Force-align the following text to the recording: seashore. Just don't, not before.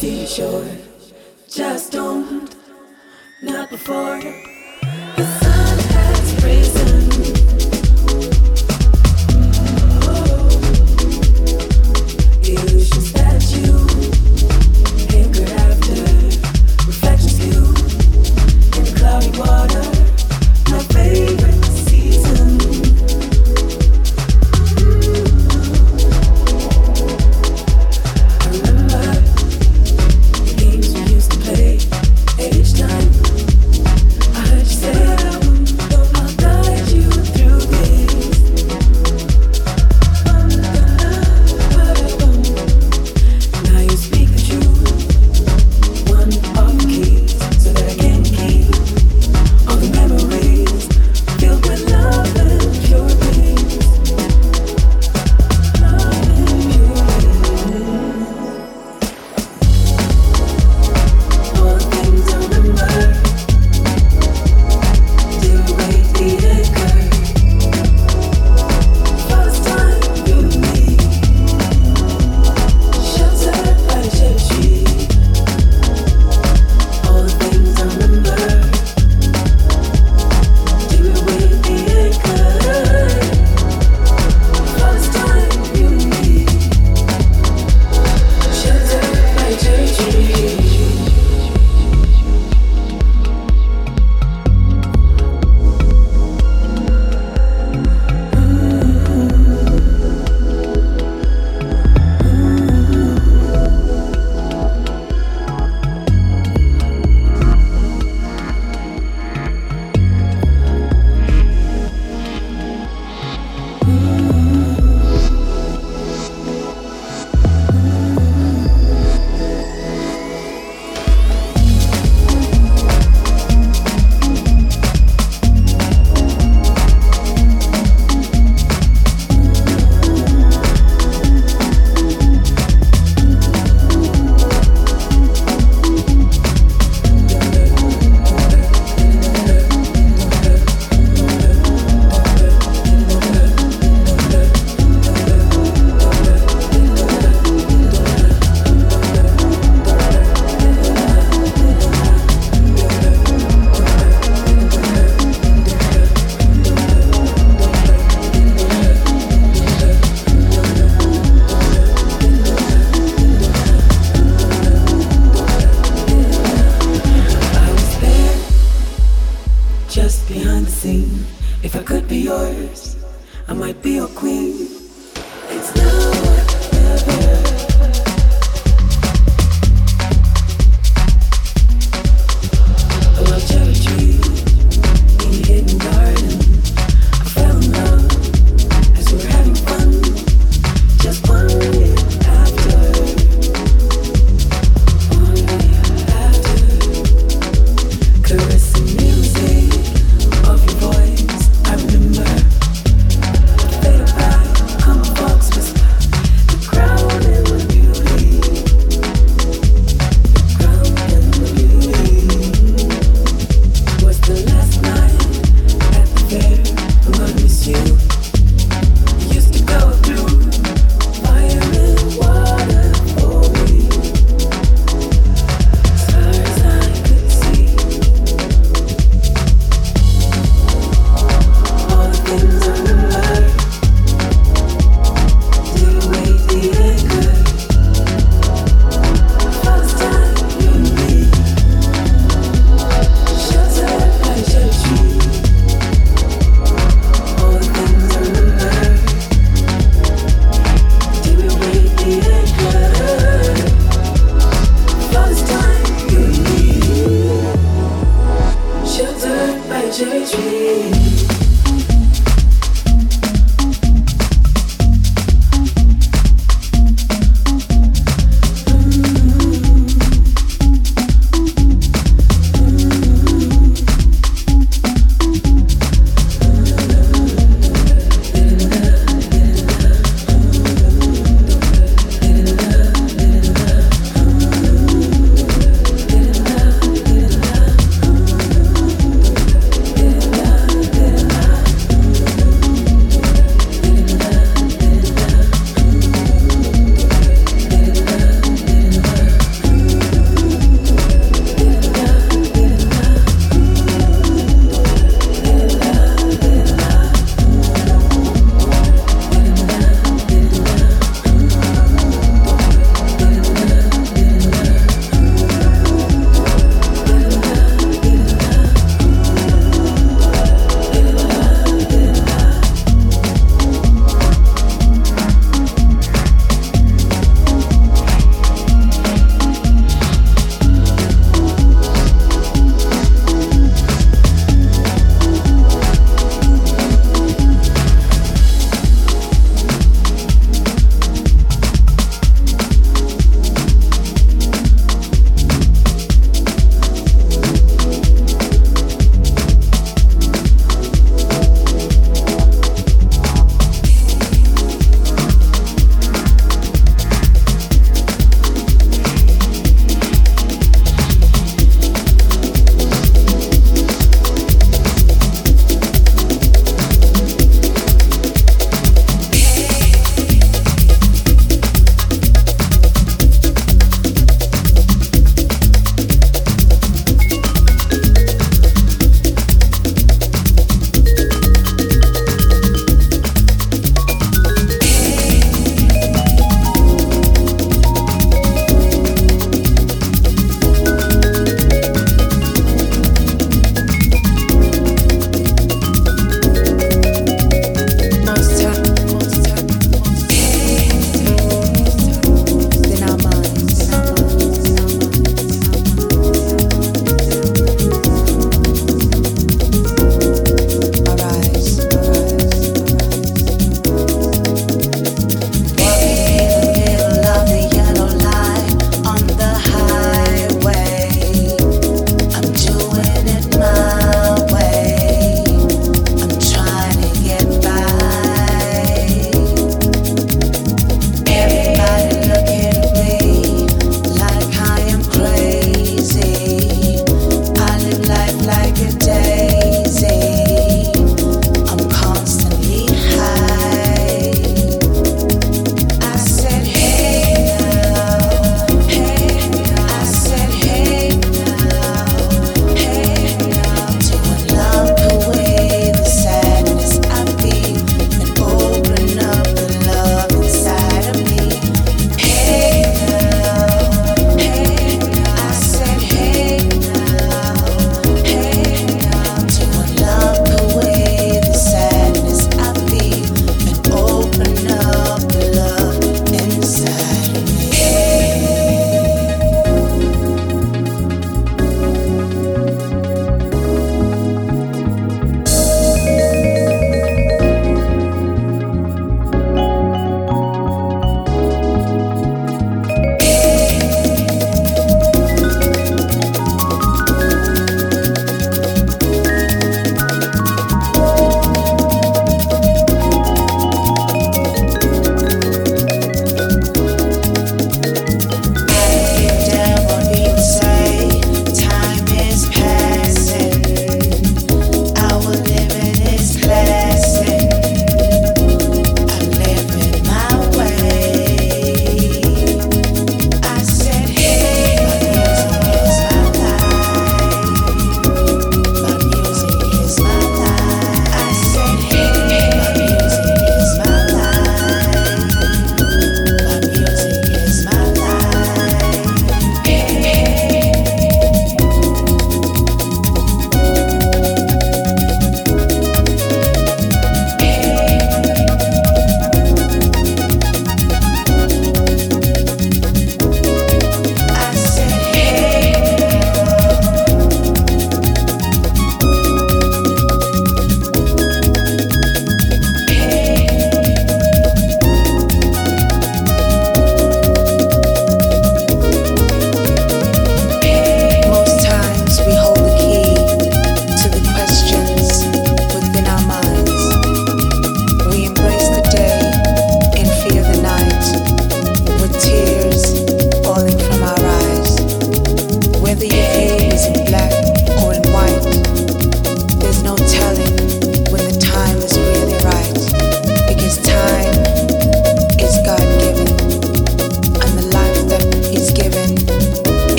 seashore. 0.00 0.64
Just 1.46 1.92
don't, 1.92 2.56
not 3.42 3.68
before. 3.68 4.18